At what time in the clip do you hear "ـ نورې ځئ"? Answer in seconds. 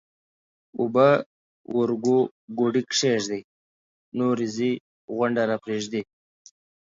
3.45-4.73